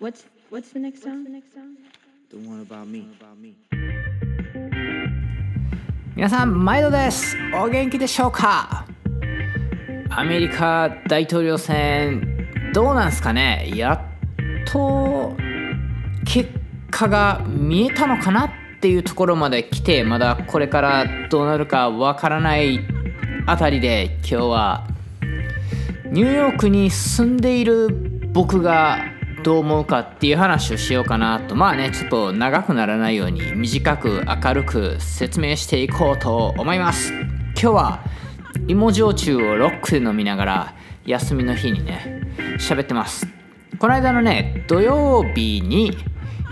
[0.00, 1.26] What's what's the next song?
[2.30, 3.04] The one about me.
[6.16, 8.86] 皆さん毎度ですお元気でしょうか？
[10.08, 13.70] アメリカ大統領選どうなんすかね？
[13.74, 14.00] やっ
[14.72, 15.36] と
[16.24, 16.48] 結
[16.90, 22.80] 果が見えたのかなっていうところまで来てまだこれからどうなるかわからない
[23.44, 24.86] あたりで今日は
[26.06, 27.88] ニューヨークに住んでいる
[28.32, 29.09] 僕が
[29.42, 38.04] どう思うかっていう話をしようかなとまあねちょっと長くならないように短く明るく説明していこうと思います今日は
[38.68, 40.74] 芋焼酎をロックで飲みながら
[41.06, 43.26] 休みの日にね喋ってます
[43.78, 45.96] この間のね土曜日に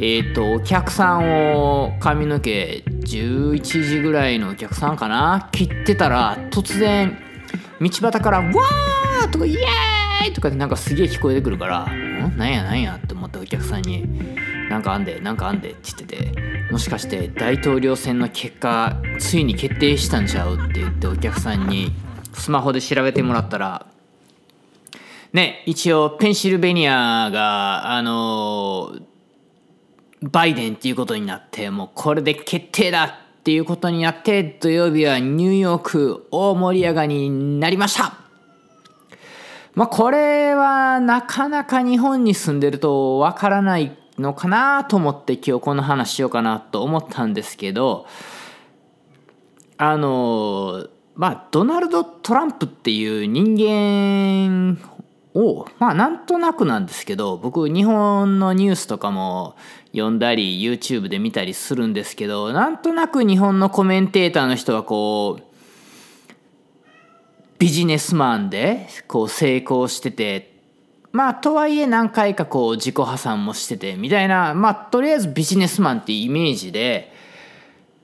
[0.00, 7.18] えっ、とお客さんを髪の毛11時ぐらいのお客さんかな切ってたら突然
[7.80, 9.62] 道端から「わー!」とか「イエーイ!」
[10.32, 12.36] とかでなんかすげえ聞こえてくるから「ん？
[12.36, 14.04] なんやなんや?」って思ったお客さんに
[14.70, 20.56] 「なんかあんでなんかあんで」って言っててもしかして大統領選の結果ついに決定したんちゃう？
[20.56, 21.92] って言ってお客さんに
[22.34, 23.86] スマホで調べてもらったら
[25.32, 28.92] ね一応ペンシルベニアがあの
[30.22, 33.04] バイデンっていうことになってもうこれで決定だ！
[33.04, 38.27] っていうことになって土曜日はニューヨーク大盛り上がりになりました！
[39.78, 48.04] まあこれはなかなか日本に住んでるとわからないのかなと思って今日この話しようかなと思ったんですけど
[49.76, 54.84] あのまあドナルド・トランプっていう人間
[55.40, 59.54] をまあなんとなくなんですけど僕日本のニュースとかも
[59.92, 65.47] 読んだり YouTube で見たりするんですけどなんとなく日本のコメンテーターの人はこう
[67.58, 70.58] ビジネスマンでこう成功してて
[71.12, 77.12] まあとはいえ何回かこう自己破産もしててみたいなまあとりあえずビジネスマンっていうイメージで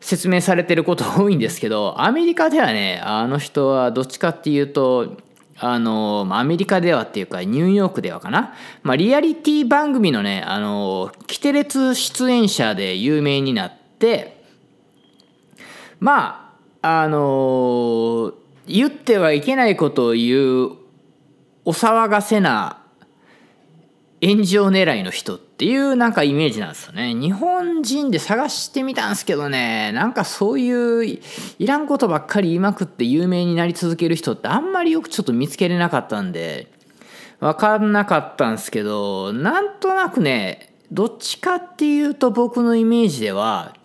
[0.00, 5.16] 説明されてること多いんですけどアメリカではねあの人はどっちかっていうと
[5.58, 14.42] あのアメリカではっていうかニューヨークではかな、まあ、リアリティ番組のねあのキテレツ出演者で有名になって
[16.00, 18.34] まああの
[18.66, 20.70] 言ってはいけないことを言う
[21.64, 22.82] お騒がせな
[24.22, 27.14] 炎上狙いの人っていうなんかイメージなんですよね。
[27.14, 31.20] 日本人で探してみたんですけどねなんかそういう
[31.58, 36.72] いらんことばっかり言いまくって有名になり続ける人ってあんまりよくちょっと見つけれなかったんで
[37.40, 43.76] 分かんなかったんですけどなんとなくねどっちかっていうと僕のイメージでは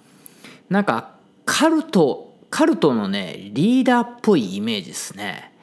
[0.69, 1.15] なんか
[1.45, 5.53] カルトカルトのねリーダーっぽいイメージですね。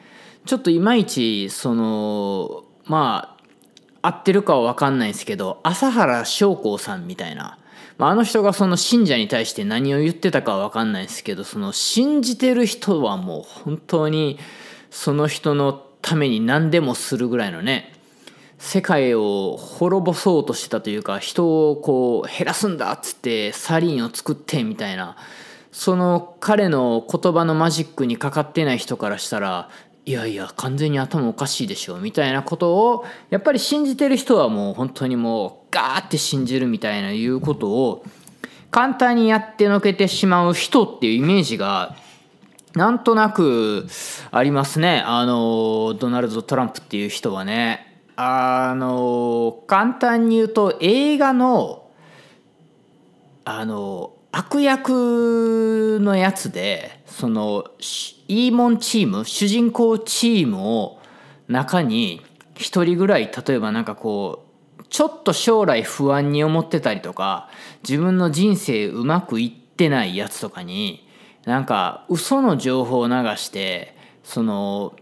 [0.45, 3.37] ちょっといまいちそのま
[4.03, 7.59] あ合ってるかは分かんないですけど朝原将校さんみたいな、
[7.99, 14.39] まあ、あの人がその信者に対して何を言ってたかは分かんないですけどその信じてる人はもう本当に
[14.91, 17.93] その人のために何でもするぐらいのね
[18.59, 25.17] 世界を滅ぼそうとしてたというか人をこう減らすんだっつってサリンを作ってみたいな。
[25.77, 29.69] その彼の言葉のマジックにかかってない人からしたら
[30.07, 38.07] いやいや完全に頭おかしいでしょみたいなことをやっぱり信じてる人はもう本当にもうガーって信じるみたいないうことを
[38.71, 41.95] 簡単にやってのけてしまう人っていうイメージが
[42.75, 43.87] なんとなく
[44.31, 45.03] ありますね。
[45.05, 48.03] あのドナルド・トランプっていう人はね。
[48.17, 51.91] あの簡単に言うと映画の
[53.45, 57.65] あの悪役のやつでその
[58.29, 61.01] イーモンチーム主人公チームを
[61.49, 62.23] 中に
[62.55, 64.45] 一人ぐらい例えばなんかこ
[64.79, 67.49] うちょっと将来不安に思ってたりとか
[67.83, 71.09] 自分の人生うまくいってないやつとかに
[71.47, 74.95] なんか嘘の情報を流してその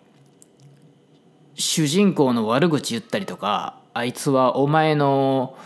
[1.57, 5.59] 主人公の悪口言ったりとかあいつはお前の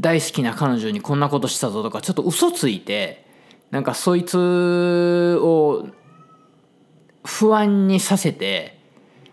[0.00, 3.26] 大好きな彼女にこんなことしたぞとかちょっと嘘ついて
[3.70, 5.86] なんかそいつを
[7.24, 8.78] 不安にさせて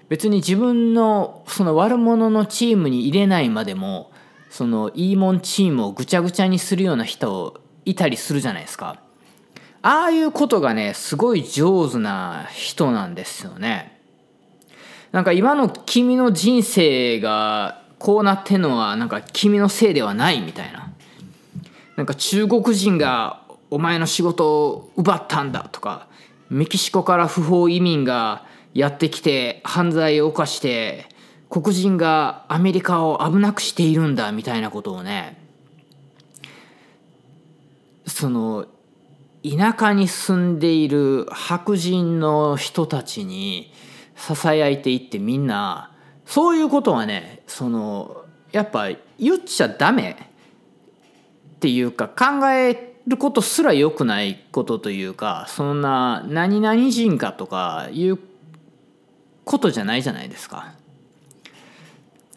[0.09, 4.11] 別に自分のその悪者のチームに入れないまでも
[4.49, 9.01] そのいいもんチームをぐちゃぐちゃにするような人をいたりするじゃないですか。
[9.81, 14.01] ああいうことがねすごい上手な人なんですよね。
[15.11, 20.93] なんか今の君の人生がこうなってんのはなんか君のせいではないみたいな。
[21.97, 23.41] なんか中国人が
[23.71, 26.07] お前の仕事を奪ったんだとか
[26.49, 31.07] メキシコから不法移民がやってきて犯罪を犯して
[31.49, 35.41] 黒人がアメリカを危なくしているんだみたいなことをね
[38.05, 38.67] その
[39.43, 43.73] 田舎に住んでいる白人の人たちに
[44.15, 45.91] ささやいていってみんな
[46.27, 50.17] そういうことはねそのやっぱ言っちゃダメ
[51.55, 58.19] っていうか考えることすら良くないことというかそんな何々人かとかいう
[59.45, 60.73] ことじゃないじゃないですか。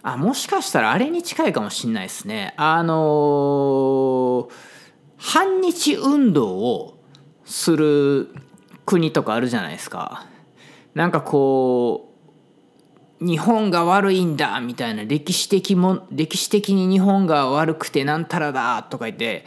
[0.03, 2.55] あもしかしたらあれに近いかもしんないですね。
[2.57, 4.49] あの、
[5.19, 6.99] 反日運動を
[7.45, 8.29] する
[8.87, 10.25] 国とかあるじゃないですか。
[10.95, 12.10] なんかこう
[13.21, 19.45] 日本が悪いんだみたいな歴史的も歴史的に日本が悪くてなんたらだとか言って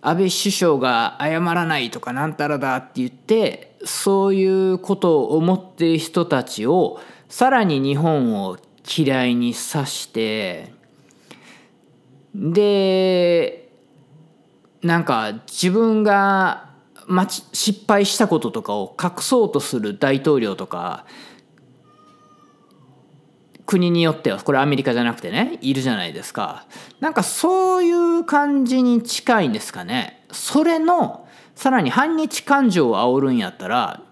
[0.00, 8.58] 安倍首相が謝らないとかなんたらだって言ってそういうことを思っている人たちをさらに日本を
[8.96, 10.72] 嫌いにさして
[12.32, 13.68] で
[14.82, 16.70] なんか自分が
[17.52, 21.04] 失敗したこととかを隠そうとする大統領とか
[23.66, 26.64] 国によってはこれアメリカじゃなくてねいるじゃないですか。
[27.00, 30.24] なんかそういう感じに近いんですかね。
[30.30, 34.02] それのさらに反日感情を煽るんやったら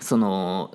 [0.00, 0.72] その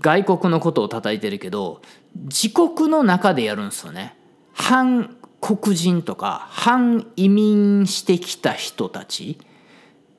[0.00, 1.82] 外国のことを叩いてるけど
[2.14, 4.16] 自国の中でやるんですよね。
[4.54, 9.38] 反黒人とか反移民してきた人たち。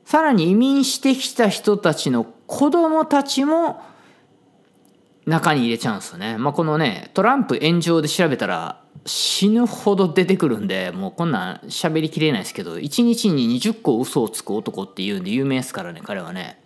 [0.06, 3.82] さらに移民してきた人たちの子供たちも
[5.28, 6.38] 中に入れちゃうんですよね。
[6.38, 16.60] まあ、このねトランプ炎上で調べたら死ぬほど出てくるんでもうこんなん喋りきれないですけど1日に20個嘘をつく男っていうんで有名ですからね彼はね。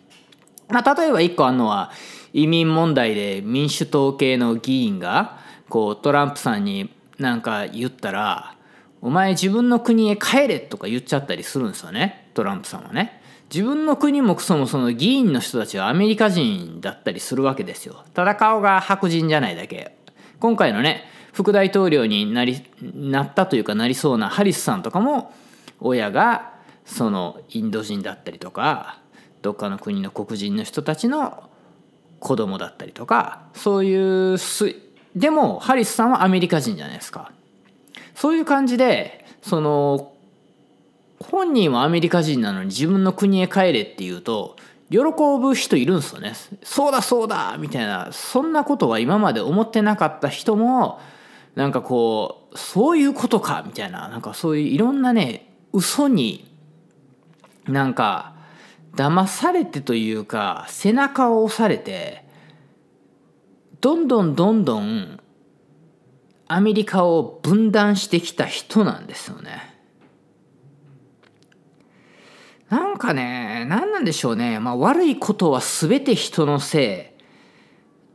[0.70, 1.92] まあ、例えば1個あるのは
[2.34, 8.56] 移民問題で民主党系の議員がこうトランプさんになんか言ったら
[9.02, 13.21] 「お前自分の国へ帰れ」とか言っちゃったりするんですよねトランプさんはね。
[13.54, 18.06] 自分の国もそもその議員の人たちはアメリカ人だったりするわけですよ。
[18.14, 19.98] ただ顔が白人じゃないだけ。
[20.40, 21.04] 今回のね
[21.34, 25.34] 副大統領になりなったというかなりそうなハリスさんとかも
[25.82, 26.54] 親が
[26.86, 29.00] そのインド人だったりとか
[29.42, 31.50] どっかの国の黒人の人たちの
[32.20, 34.76] 子供だったりとかそういうす
[35.16, 37.32] でもハリスさんはアメリカ人じゃないですか。
[38.16, 40.14] そういう感じでその
[41.22, 44.56] 本人はアメリカ人なのに自分の国へ帰れって言うと
[44.90, 45.00] 喜
[45.40, 46.34] ぶ人いるんですよね。
[46.64, 51.00] そうだそうだみたいなそんなことは今まで思ってなかった人も
[51.56, 56.50] なんかこうそういうことかみたいななんかそういういろんなね嘘に
[57.68, 58.36] なんか
[58.96, 62.26] 騙されてというか背中を押されて
[63.80, 65.20] どんどんどんどん
[66.48, 69.71] アメリカを分断してきた人なんですよね。
[72.72, 74.58] なんかね、何なんでしょうね。
[74.62, 77.14] まあ悪いことは全て人のせ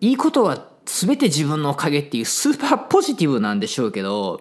[0.01, 0.09] い。
[0.09, 4.41] いいことは全て自分のおかげっていうスーパーポジティブなんでしょうけど、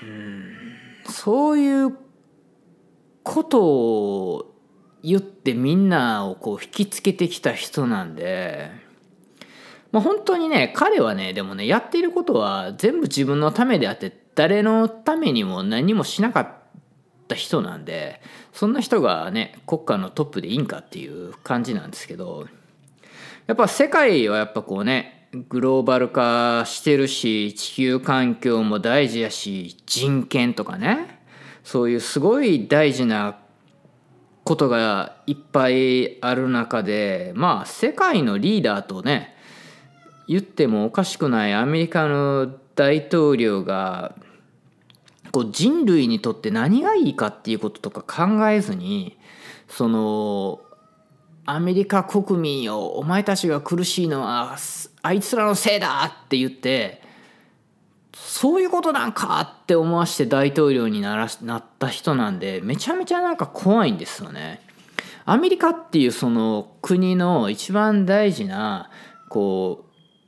[0.00, 0.54] うん、
[1.08, 1.98] そういう
[3.24, 4.54] ことを
[5.02, 8.70] 言ってみんなをこう引きつけてきた人なんで、
[9.90, 16.65] まあ、本当にね彼はねでもねやっていることは全部自分のためであって誰のためにも何もしなかった
[17.26, 18.20] った人なんで
[18.52, 22.46] そんな人がね国家のトップでいいんかっていう感じなんですけど
[23.48, 31.20] やっぱ世界はやっぱこうねグローバル化してるし地球環境も大事やし人権とかね
[31.64, 33.38] そういうすごい大事な
[34.44, 39.34] ことがいっぱいある中でまあ世界のリーダーとね
[40.28, 44.14] 言ってもおかしくないアメリカの大統領が
[45.36, 49.18] こう人類にとって何がいいかっていうこととか考えずに
[49.68, 50.62] その
[51.44, 54.56] アメリカ国民よお前たちが苦しいのは
[55.02, 57.02] あいつらのせいだって言って
[58.14, 64.62] そういうことなんかって思わして大統領にならなった人なんでめちゃめちゃなんか怖いんですよね。
[65.26, 68.88] アメリカっていうその国の一番大事な
[69.28, 69.85] こう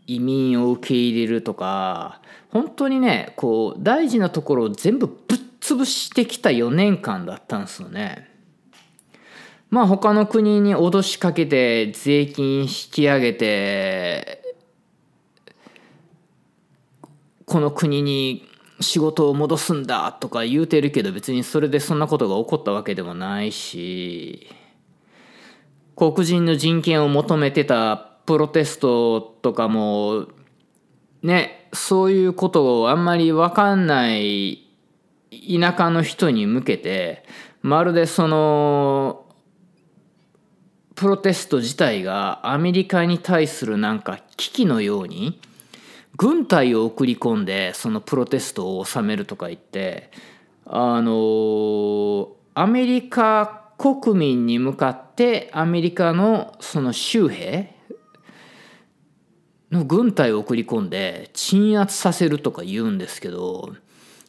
[0.09, 8.27] 移民を受け入れるとか本当にねこう大事なところを全部ぶっ潰してきた4年間だったんですよね。
[9.71, 14.57] まあ他の国に脅しかけて税金引き上げて
[17.45, 18.49] この国に
[18.81, 24.49] 仕事を戻すんだとか言うてるけど別にそれでそんなことが起こったわけでもないし
[25.97, 30.27] 黒人の人権を求めてたプロテストとかも
[31.23, 34.69] ねそういうことをあんまり分かんない
[35.31, 37.25] 田舎の人に向けて
[37.63, 39.25] まるでその
[40.95, 45.41] プロテスト自体がアメリカに対するなんか危機のように
[46.19, 50.11] 軍隊を送り込んでそのプロテストを収めるとか言って
[50.67, 57.78] あのアメリカ国民に向かってアメリカのその州兵
[59.71, 63.75] の軍隊を送り込んで鎮圧させるとか言うんですけど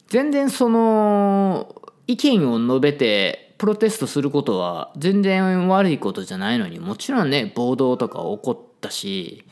[0.08, 1.74] 全然その
[2.06, 9.44] 意見を述べてプロテストすることは全然悪いことじゃないのにもちろんね暴動とか起こったし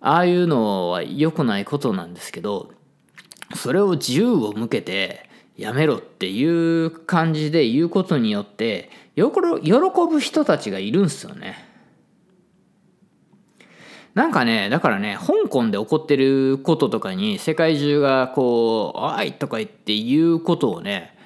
[0.00, 2.70] ああいうのは良くないことなんですけど
[3.54, 11.67] それを銃を向けてやめろっていう感じで言うことによって喜ぶ人たちがいるんですよね。
[14.18, 21.16] なんかねだからね香港で起こってることとかに世界中がこう「おい!」とか言って言うことをね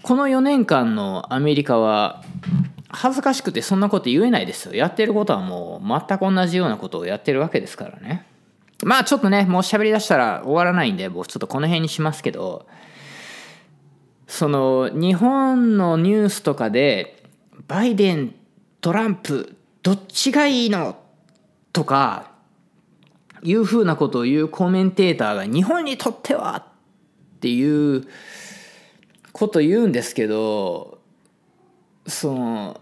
[0.00, 2.22] この4年間のアメリカは
[2.88, 8.24] 恥ずかしくてそんなこと言えないですよやってることはもう全く同じようなことをやってるわけですからね
[8.82, 12.66] まあちょっとねもう喋りだしたら終わらないんで僕ちょっとこの辺にしますけど
[14.26, 17.22] その日本のニュースとかで
[17.66, 18.34] バイデン
[18.80, 20.96] トランプどっちがいいの
[21.72, 22.32] とか
[23.42, 28.04] いうふうなことを言うコメンテーターが日本にとってはっていう
[29.32, 30.98] こと言うんですけど
[32.06, 32.80] その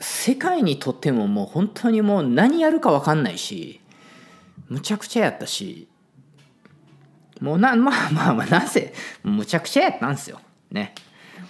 [0.00, 3.80] 世界にとってももう本当にもう何やるか分かんないし
[4.68, 5.88] むちゃくちゃやったし
[7.40, 10.40] もうなまあまあまあなぜむちゃくちゃやったんですよ。
[10.70, 10.94] ね。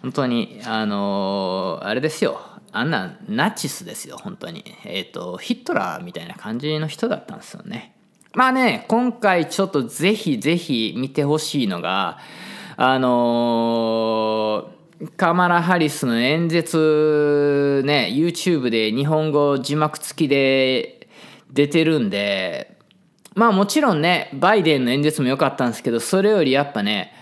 [0.01, 2.41] 本当にあのー、あれですよ。
[2.73, 4.65] あんなナチスですよ本当に。
[4.85, 7.95] えっ、ー、とヒットラーみたいな感じの人だったんですよね。
[8.35, 12.19] まあね今回ちょっとぜひぜひ見てほしいのが
[12.77, 21.09] あのー、カマラ・ハリスの演説ね YouTube で日本語字幕付きで
[21.53, 22.79] 出てるんで
[23.35, 27.13] まあもちろんねバイデンの演説も良かったんですけどそれよりやっぱね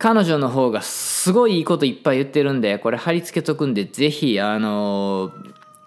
[0.00, 5.30] 彼女の方がすごいいいこといっぱい言ってるんでこれ貼り付けとくんでぜひあの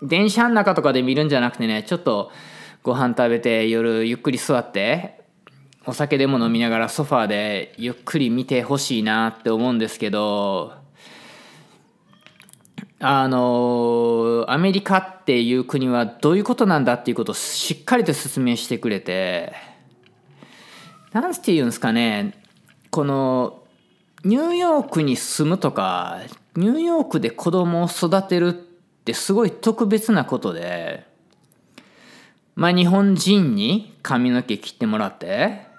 [0.03, 2.31] 電車の中とかで見るんじゃなくてねちょっと
[2.83, 5.19] ご飯食べて夜ゆっくり座って
[5.87, 10.73] お酒でも飲みながらソファーでゆっくり見てほしいなって思うんですけど
[12.99, 19.53] あのアメリカっていう国はどういうことなんだっていうことをしっかりと説明してくれて
[21.13, 22.39] 何て言うんですかね
[22.91, 23.62] この
[24.23, 26.19] ニューヨークに住むとか
[26.55, 31.05] ニューヨークで子供を育てるってすごい特別なことで
[32.55, 35.73] まあ日本人に髪の毛切ってもらって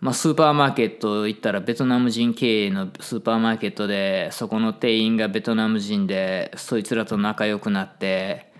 [0.00, 8.52] まあ、スーパーマーケット行ったらベトナム人経営のスーパーマーケットでそこの店員がベトナム人でそいつらと仲良くなって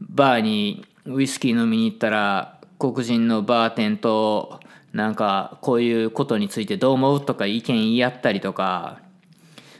[0.00, 4.59] バーにウイスキー飲みに行ったら黒人のバーテンと
[4.92, 9.00] なんかこういうことについてどう思うとか意見言い合ったりとか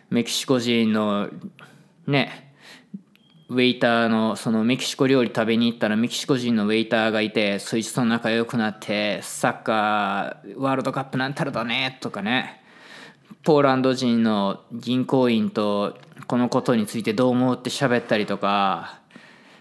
[0.09, 1.29] メキシコ人の
[2.07, 2.53] ね
[3.49, 12.63] ウェイターのそのメキシコ料理食べに行ったらメキシコ人のウェイターがいてそいつと仲良くなってサッカーワールドカップなんたらだねとかね
[13.43, 15.99] ポーランド人の銀行員と
[16.29, 19.01] このことについてどう思うって喋ったりとか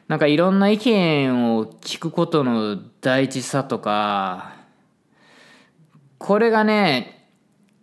[0.07, 4.58] なんかいろんな意見を聞くことの大事さとか
[6.19, 7.27] これがね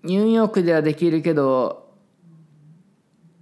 [0.05, 1.87] ニューヨークではできるけど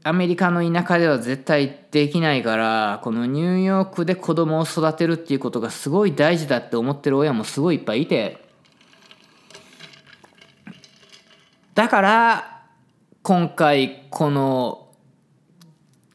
[0.02, 8.42] アメリカの田舎では絶対できないからこのニューヨークで子供を育てるっていうことがすごい大事だって思ってる親もすごいいっぱいいて。
[11.74, 12.62] だから
[13.22, 14.92] 今回この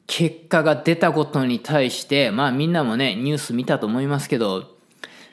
[0.08, 4.79] 結果が出たことに対してまあみんなもねニュース見たと思いますけど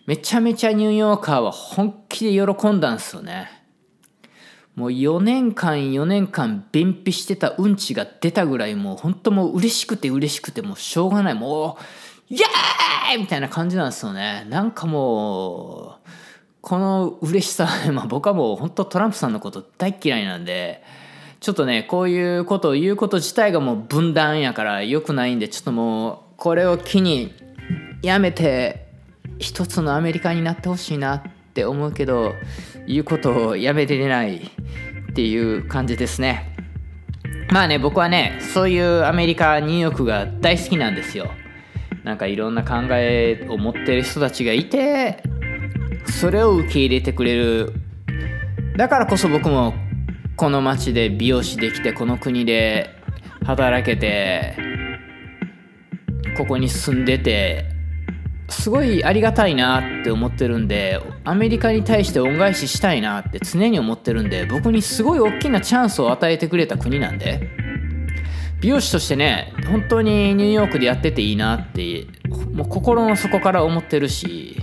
[0.07, 3.51] めちゃめちゃニューヨーカーは本気で喜んだんですよね。
[4.77, 11.35] もう4年間4年間便秘してたうんちが出たぐらいもう本当もう嬉しくて嬉しくてもうしょうがない。
[11.35, 11.79] も
[12.31, 13.19] うイエーイ!
[13.19, 14.47] みたいな感じなんですよね。
[14.49, 16.09] なんかもう
[16.61, 20.83] この嬉しさ、 まあ、僕はもう本当トランプさんのこと大嫌いなんで
[21.41, 27.33] ちょっとねこういうことを言うこと自体がもう分断やから良くないんでちょっともうこれを機に
[28.03, 28.86] やめて
[29.39, 31.23] 一つのアメリカになってほしいなっ
[31.55, 32.35] て思うけど
[32.87, 36.55] 言うことをやめてないっていう感じですね。
[37.51, 41.31] まあね僕はねそういうアメリカニューヨークが大好きなんですよ。
[42.05, 45.23] なんかいろんな考えを持ってる人たちがいて
[46.05, 47.73] それを受け入れてくれる。
[48.77, 49.75] だからこそ僕も
[50.37, 52.91] この町で美容師できてこの国で
[53.45, 54.55] 働けて
[56.37, 57.76] ここに住んでて
[58.49, 67.51] すごいありがたいなって思ってるんでアメリカに対して恩返ししたいなって常に思ってるんで僕にすごい大きなチャンスを与えてくれた国なんで
[68.61, 72.07] 美容師としてね本当にニューヨークでやってていいなって
[72.53, 74.57] もう心の底から思ってるし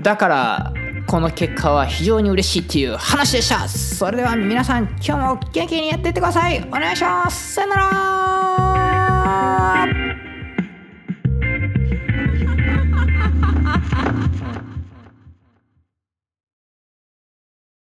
[0.00, 0.72] だから
[1.06, 3.68] この結果は非常に嬉しいっていう話でした。
[3.68, 6.60] それでは皆さん今日も元気にやっていってください。
[6.68, 7.54] お願いします。
[7.54, 8.15] さよなら。